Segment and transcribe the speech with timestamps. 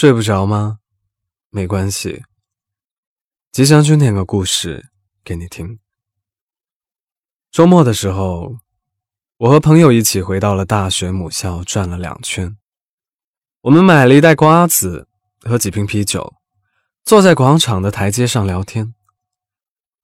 [0.00, 0.78] 睡不着吗？
[1.50, 2.24] 没关系，
[3.52, 4.88] 吉祥君念个故事
[5.22, 5.78] 给你听。
[7.50, 8.56] 周末的时候，
[9.36, 12.56] 我和朋友一起回到了大学母校，转了两圈。
[13.60, 15.06] 我们买了一袋瓜子
[15.42, 16.32] 和几瓶啤酒，
[17.04, 18.94] 坐在广场的台阶上聊天。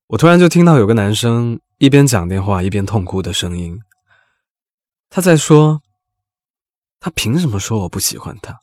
[0.09, 3.81] 我突然就听到有个男生一边讲电话一边痛哭的声音，
[5.09, 5.81] 他在说
[7.01, 8.61] ：“他凭什么说我不喜欢他？”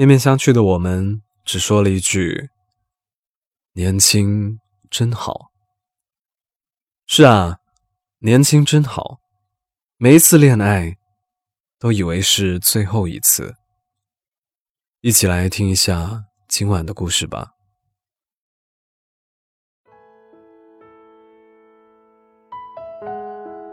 [0.00, 2.48] 面面相觑的我们只说了一句
[3.76, 4.58] ：“年轻
[4.88, 5.50] 真好。”
[7.06, 7.58] 是啊，
[8.20, 9.20] 年轻真好。
[9.98, 10.96] 每一次恋爱，
[11.78, 13.56] 都以为是最后一次。
[15.02, 17.50] 一起来听一下今晚的故事吧。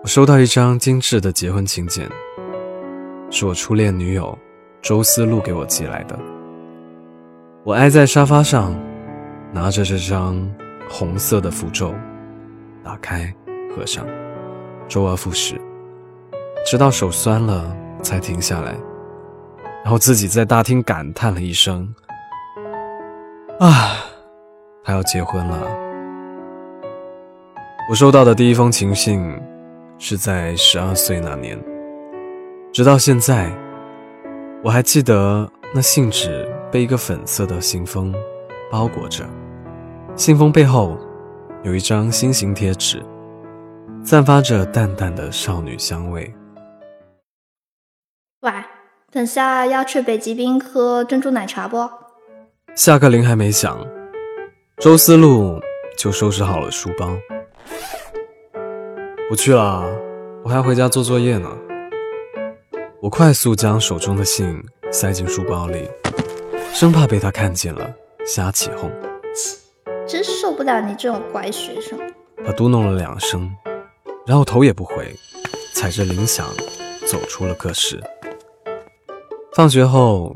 [0.02, 2.12] 我收到一张精致的结婚请柬，
[3.32, 4.38] 是我初恋女友。
[4.82, 6.18] 周思路给我寄来的。
[7.64, 8.74] 我挨在沙发上，
[9.52, 10.50] 拿着这张
[10.90, 11.94] 红色的符咒，
[12.84, 13.34] 打开、
[13.76, 14.06] 合上，
[14.88, 15.60] 周而复始，
[16.66, 18.74] 直到手酸了才停下来。
[19.84, 21.94] 然后自己在大厅感叹了一声
[23.60, 23.98] ：“啊，
[24.84, 25.68] 他要结婚了。”
[27.90, 29.38] 我收到的第一封情信
[29.98, 31.58] 是在十二岁那年，
[32.72, 33.52] 直到现在。
[34.64, 38.14] 我还记得那信纸被一个粉色的信封
[38.72, 39.24] 包裹着，
[40.16, 40.98] 信封背后
[41.64, 43.02] 有一张心形贴纸，
[44.04, 46.34] 散发着淡淡的少女香味。
[48.42, 48.52] 喂，
[49.12, 51.88] 等下要去北极冰喝珍珠奶茶不？
[52.76, 53.80] 下课铃还没响，
[54.80, 55.62] 周思路
[55.96, 57.16] 就收拾好了书包。
[59.30, 59.86] 不去了，
[60.44, 61.48] 我还要回家做作业呢。
[63.00, 64.60] 我快速将手中的信
[64.92, 65.88] 塞进书包里，
[66.74, 67.88] 生怕被他看见了
[68.26, 68.92] 瞎起哄。
[70.08, 72.00] 真受不了你这种乖学生。
[72.44, 73.54] 他嘟哝了两声，
[74.26, 75.16] 然后头也不回，
[75.76, 76.48] 踩着铃响
[77.06, 78.02] 走出了课室。
[79.54, 80.36] 放学后，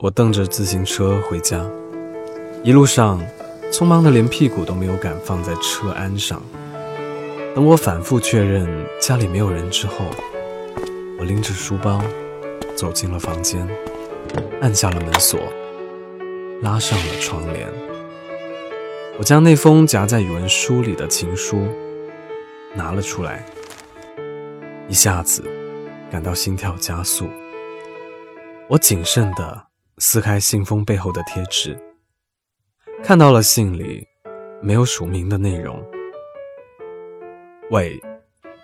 [0.00, 1.64] 我蹬着自行车回家，
[2.64, 3.24] 一路上
[3.70, 6.42] 匆忙的连屁股都没有敢放在车鞍上。
[7.54, 8.66] 等我反复确认
[8.98, 10.04] 家里没有人之后。
[11.22, 12.02] 我拎着书包
[12.76, 13.64] 走进了房间，
[14.60, 15.38] 按下了门锁，
[16.60, 17.68] 拉上了窗帘。
[19.16, 21.68] 我将那封夹在语文书里的情书
[22.74, 23.46] 拿了出来，
[24.88, 25.44] 一下子
[26.10, 27.28] 感到心跳加速。
[28.68, 29.68] 我谨慎地
[29.98, 31.78] 撕开信封背后的贴纸，
[33.04, 34.04] 看到了信里
[34.60, 35.80] 没有署名的内容。
[37.70, 38.02] 喂，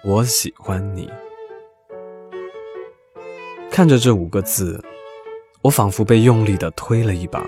[0.02, 1.08] 我喜欢你。
[3.78, 4.84] 看着这五个字，
[5.62, 7.40] 我仿佛被用力的推了一把，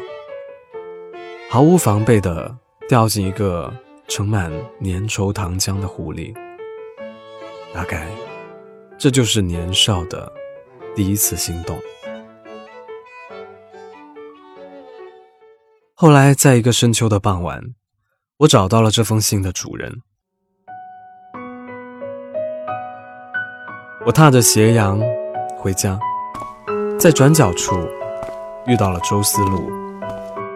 [1.50, 2.56] 毫无防备的
[2.88, 3.74] 掉进一个
[4.06, 4.48] 盛满
[4.80, 6.32] 粘稠糖浆的壶里。
[7.74, 8.06] 大概，
[8.96, 10.32] 这就是年少的
[10.94, 11.76] 第一次心动。
[15.94, 17.60] 后来，在一个深秋的傍晚，
[18.36, 20.00] 我找到了这封信的主人。
[24.06, 25.00] 我踏着斜阳
[25.56, 25.98] 回家。
[27.00, 27.88] 在转角处
[28.66, 29.72] 遇到了周思路，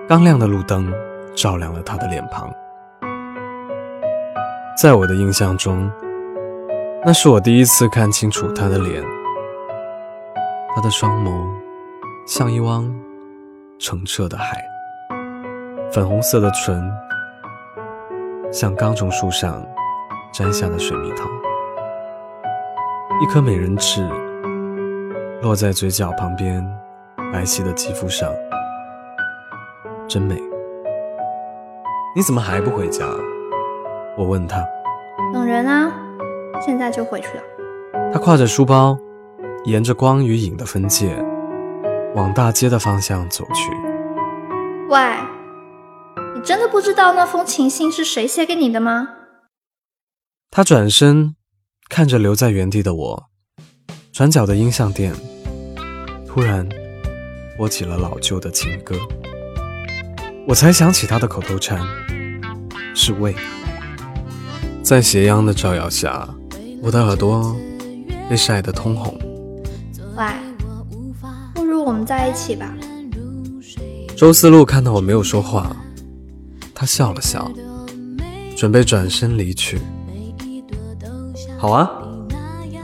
[0.06, 0.92] 刚亮的路灯
[1.34, 2.52] 照亮了他的脸庞。
[4.76, 5.90] 在我的印象中，
[7.02, 9.02] 那是我第一次看清楚他的脸。
[10.76, 11.32] 他的双眸
[12.26, 12.94] 像一汪
[13.78, 14.62] 澄澈的海，
[15.90, 16.92] 粉红色的唇
[18.52, 19.66] 像刚从树上
[20.30, 21.24] 摘下的水蜜桃，
[23.22, 24.06] 一颗美人痣。
[25.44, 26.66] 落在嘴角旁边，
[27.30, 28.32] 白皙的肌肤上，
[30.08, 30.42] 真美。
[32.16, 33.06] 你怎么还不回家？
[34.16, 34.64] 我问他。
[35.34, 35.92] 等人啊，
[36.64, 37.42] 现在就回去了。
[38.10, 38.96] 他挎着书包，
[39.66, 41.22] 沿着光与影的分界，
[42.14, 43.70] 往大街的方向走去。
[44.88, 44.98] 喂，
[46.34, 49.10] 你真的不知道那封情信是谁写给你的吗？
[50.50, 51.36] 他转身
[51.90, 53.24] 看着留在原地的我，
[54.10, 55.12] 转角的音像店。
[56.34, 56.68] 突然，
[57.56, 58.96] 播起了老旧的情歌，
[60.48, 61.80] 我才想起他的口头禅
[62.92, 63.36] 是“喂”。
[64.82, 66.28] 在斜阳的照耀下，
[66.82, 67.54] 我的耳朵
[68.28, 69.16] 被晒得通红。
[70.16, 70.24] 喂，
[71.54, 72.74] 不如我们在一起吧。
[74.16, 75.76] 周思路看到我没有说话，
[76.74, 77.48] 他笑了笑，
[78.56, 79.80] 准备转身离去。
[81.56, 81.88] 好啊，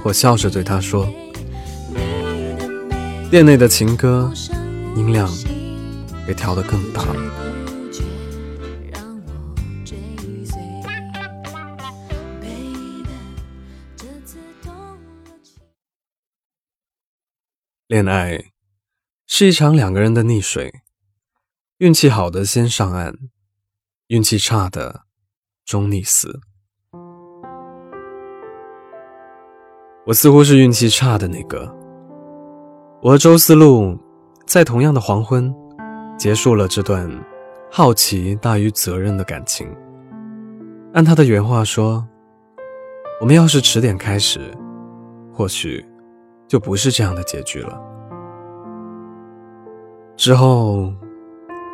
[0.05, 1.05] 我笑着对他说。
[3.31, 4.33] 店内的情歌
[4.97, 5.29] 音量
[6.27, 7.05] 也调得更大。
[17.87, 18.47] 恋爱
[19.29, 20.83] 是一场两个人的溺水，
[21.79, 23.15] 运气好的先上岸，
[24.09, 25.03] 运气差的
[25.65, 26.41] 终溺死。
[30.07, 31.80] 我似乎是运气差的那个。
[33.03, 33.97] 我和周思路
[34.45, 35.55] 在同样的黄昏
[36.19, 37.11] 结束了这段
[37.73, 39.67] 好奇大于责任的感情。
[40.93, 42.07] 按他的原话说，
[43.19, 44.39] 我们要是迟点开始，
[45.33, 45.83] 或许
[46.47, 47.81] 就不是这样的结局了。
[50.15, 50.93] 之后，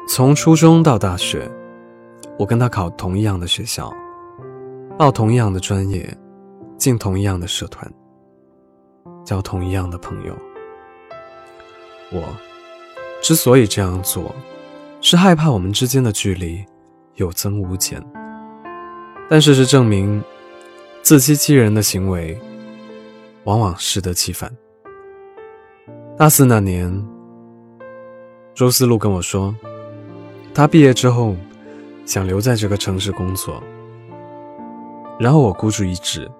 [0.09, 1.51] 从初中到大学，
[2.39, 3.93] 我跟他考同一样的学校，
[4.97, 6.09] 报同样的专业，
[6.79, 7.93] 进同一样的社团。
[9.25, 10.33] 交同一样的朋友，
[12.13, 12.23] 我
[13.23, 14.35] 之所以这样做，
[15.01, 16.65] 是害怕我们之间的距离
[17.15, 18.03] 有增无减。
[19.29, 20.23] 但事实证明，
[21.03, 22.39] 自欺欺人的行为
[23.45, 24.51] 往往适得其反。
[26.17, 27.05] 大四那年，
[28.55, 29.55] 周思路跟我说，
[30.55, 31.35] 他毕业之后
[32.05, 33.63] 想留在这个城市工作，
[35.19, 36.31] 然后我孤注一掷。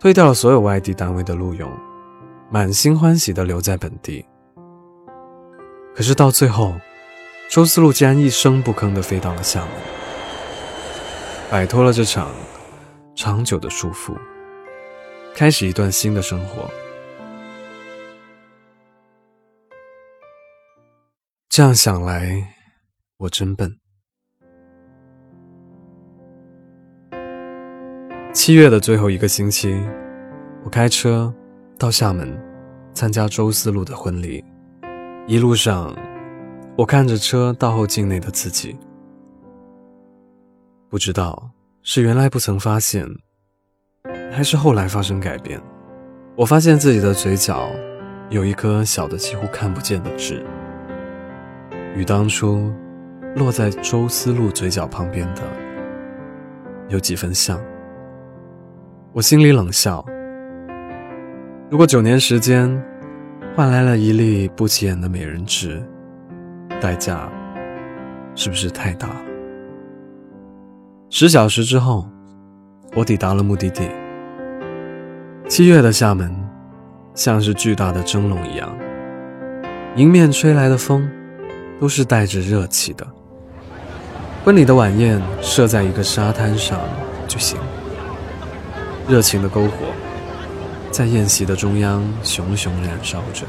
[0.00, 1.70] 推掉了所有外地单位的录用，
[2.50, 4.24] 满心欢喜的留在本地。
[5.94, 6.74] 可是到最后，
[7.50, 9.70] 周思路竟然一声不吭的飞到了厦门，
[11.50, 12.32] 摆脱了这场
[13.14, 14.16] 长久的束缚，
[15.34, 16.70] 开始一段新的生活。
[21.50, 22.54] 这样想来，
[23.18, 23.78] 我真笨。
[28.32, 29.78] 七月的最后一个星期，
[30.64, 31.32] 我开车
[31.78, 32.34] 到厦门
[32.94, 34.42] 参加周思路的婚礼。
[35.28, 35.94] 一路上，
[36.76, 38.76] 我看着车倒后镜内的自己，
[40.88, 41.50] 不知道
[41.82, 43.06] 是原来不曾发现，
[44.32, 45.62] 还是后来发生改变。
[46.34, 47.70] 我发现自己的嘴角
[48.30, 50.44] 有一颗小的几乎看不见的痣，
[51.94, 52.72] 与当初
[53.36, 55.42] 落在周思路嘴角旁边的
[56.88, 57.60] 有几分像。
[59.12, 60.04] 我心里冷笑。
[61.70, 62.68] 如果九年时间
[63.54, 65.82] 换来了一粒不起眼的美人痣，
[66.80, 67.30] 代价
[68.34, 69.10] 是不是太大？
[71.10, 72.08] 十小时之后，
[72.94, 73.90] 我抵达了目的地。
[75.50, 76.34] 七月的厦门
[77.14, 78.74] 像是巨大的蒸笼一样，
[79.96, 81.06] 迎面吹来的风
[81.78, 83.06] 都是带着热气的。
[84.46, 86.80] 婚礼的晚宴设在一个沙滩上
[87.28, 87.58] 就行。
[89.06, 89.76] 热情的篝火
[90.92, 93.46] 在宴席的中央熊熊燃烧着。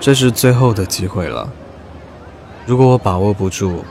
[0.00, 1.50] 这是最后的机会了。
[2.66, 3.84] 如果我把握不住，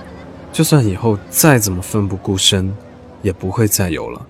[0.51, 2.75] 就算以后再怎么奋不顾身，
[3.21, 4.27] 也不会再有了。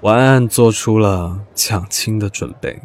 [0.00, 2.80] 我暗暗做出了抢亲的准备。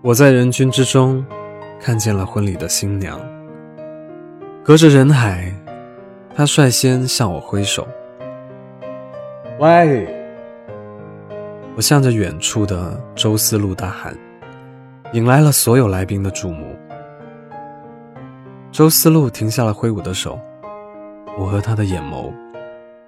[0.00, 1.24] 我在人群之中
[1.80, 3.33] 看见了婚礼的新娘。
[4.64, 5.52] 隔着人海，
[6.34, 7.86] 他率先向我挥手。
[9.60, 10.08] 喂！
[11.76, 14.16] 我向着远处的周思路大喊，
[15.12, 16.74] 引来了所有来宾的注目。
[18.72, 20.40] 周思路停下了挥舞的手，
[21.38, 22.32] 我和他的眼眸，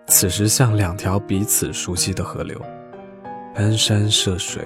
[0.08, 2.60] 此时像两条彼此熟悉的河流，
[3.54, 4.62] 攀山涉水，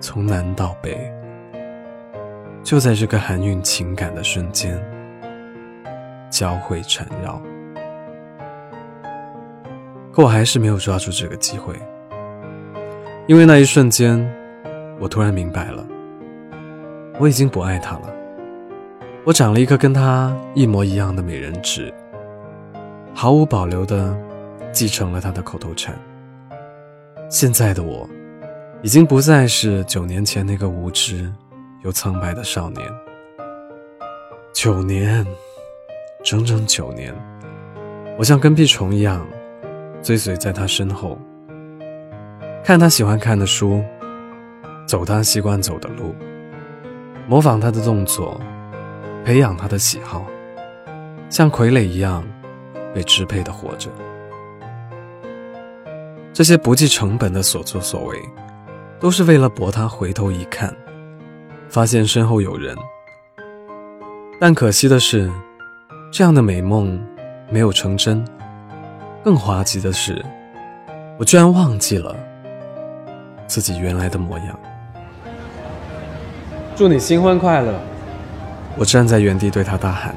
[0.00, 0.98] 从南到北。
[2.62, 4.82] 就在这个含蕴情感的瞬间。
[6.30, 7.40] 交汇缠绕，
[10.12, 11.74] 可我还是没有抓住这个机会，
[13.26, 14.18] 因为那一瞬间，
[15.00, 15.86] 我突然明白了，
[17.18, 18.12] 我已经不爱他了。
[19.24, 21.92] 我长了一颗跟他一模一样的美人痣，
[23.14, 24.16] 毫无保留的
[24.70, 25.94] 继承了他的口头禅。
[27.28, 28.08] 现在的我，
[28.82, 31.32] 已经不再是九年前那个无知
[31.82, 32.86] 又苍白的少年。
[34.52, 35.26] 九年。
[36.30, 37.10] 整整九年，
[38.18, 39.26] 我像跟屁虫一样
[40.02, 41.18] 追随在他身后，
[42.62, 43.82] 看他喜欢看的书，
[44.86, 46.14] 走他习惯走的路，
[47.26, 48.38] 模仿他的动作，
[49.24, 50.26] 培养他的喜好，
[51.30, 52.22] 像傀儡一样
[52.94, 53.88] 被支配的活着。
[56.34, 58.20] 这些不计成本的所作所为，
[59.00, 60.76] 都是为了博他回头一看，
[61.70, 62.76] 发现身后有人。
[64.38, 65.32] 但可惜的是。
[66.10, 66.98] 这样的美梦
[67.50, 68.24] 没有成真，
[69.22, 70.24] 更滑稽的是，
[71.18, 72.16] 我居然忘记了
[73.46, 74.58] 自己原来的模样。
[76.74, 77.74] 祝你新婚快乐！
[78.76, 80.14] 我站在原地对他大喊，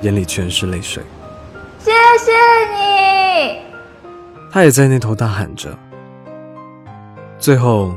[0.00, 1.02] 眼里全是泪水。
[1.78, 2.32] 谢谢
[2.74, 3.60] 你！
[4.50, 5.76] 他也在那头大喊着。
[7.38, 7.94] 最后，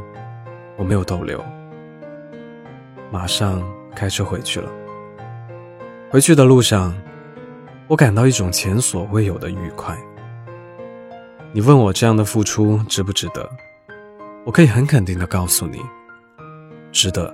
[0.76, 1.44] 我没有逗留，
[3.12, 3.64] 马上
[3.96, 4.70] 开车回去了。
[6.12, 6.92] 回去的路上，
[7.88, 9.96] 我感到一种前所未有的愉快。
[11.52, 13.48] 你问我这样的付出值不值得？
[14.44, 15.80] 我可以很肯定的告诉你。
[16.92, 17.32] 值得。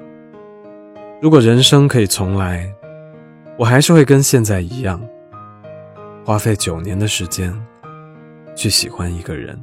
[1.22, 2.70] 如果人生可以重来，
[3.58, 5.02] 我还是会跟现在一样，
[6.26, 7.58] 花费九年的时间
[8.58, 9.58] 去喜欢一个人。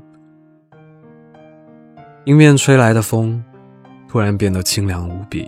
[2.24, 3.44] 迎面吹来的风，
[4.08, 5.46] 突然变得清凉无比。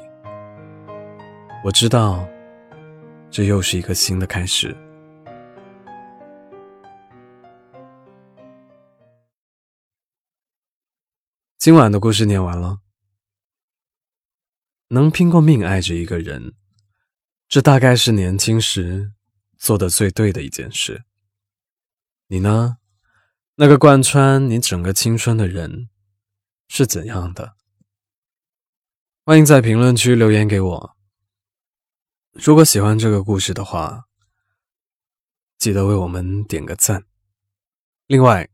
[1.64, 2.26] 我知道，
[3.34, 4.76] 这又是一个新的开始。
[11.58, 12.78] 今晚的故事念完了。
[14.90, 16.54] 能拼过命爱着一个人，
[17.48, 19.10] 这大概是年轻时
[19.58, 21.02] 做的最对的一件事。
[22.28, 22.76] 你呢？
[23.56, 25.88] 那个贯穿你整个青春的人
[26.68, 27.56] 是怎样的？
[29.24, 30.96] 欢迎在评论区留言给我。
[32.34, 34.06] 如果喜欢这个故事的话，
[35.56, 37.04] 记得为我们点个赞。
[38.08, 38.48] 另外，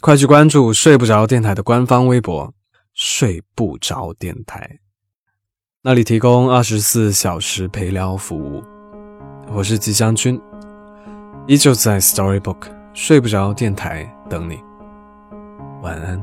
[0.00, 2.54] 快去关注睡不着电台的官方微博
[2.94, 4.80] “睡不着电台”。
[5.84, 8.64] 那里提供二十四小时陪聊服务。
[9.48, 10.40] 我是吉祥君，
[11.46, 14.58] 依旧在 Storybook 睡不着电台等你。
[15.82, 16.18] 晚安。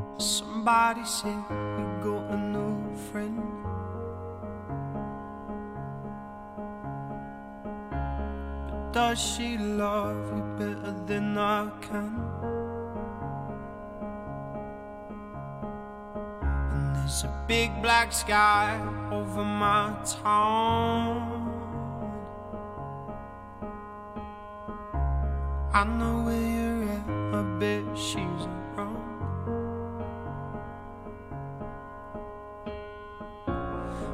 [16.93, 18.79] There's a big black sky
[19.11, 21.51] over my town.
[25.73, 28.95] I know where you're at, I bet she's around.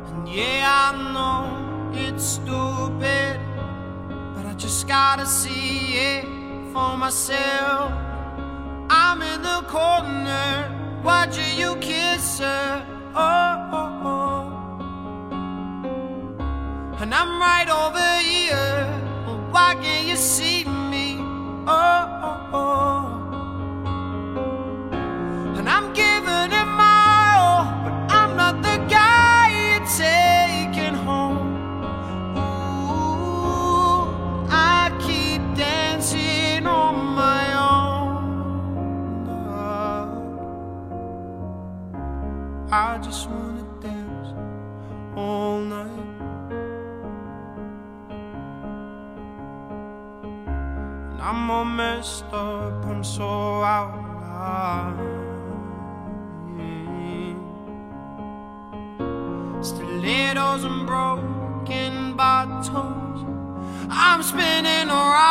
[0.08, 3.51] And yeah, I know it's stupid, I
[4.62, 6.24] just gotta see it
[6.72, 7.92] for myself.
[8.92, 12.86] I'm in the corner watching you kiss her.
[13.16, 14.02] Oh, oh,
[16.38, 17.02] oh.
[17.02, 18.86] And I'm right over here.
[19.50, 21.18] Why can't you see me?
[21.66, 22.91] Oh, oh, oh.
[43.04, 44.30] Just wanna dance
[45.16, 45.90] all night.
[51.12, 55.22] And I'm all messed up, I'm so out of line.
[59.64, 63.26] Stilettos and broken bottles.
[63.90, 65.31] I'm spinning around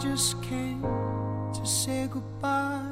[0.00, 0.80] just came
[1.52, 2.90] to say goodbye.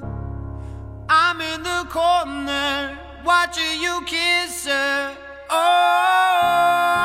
[1.08, 5.16] I'm in the corner watching you kiss her.
[5.48, 6.97] Oh,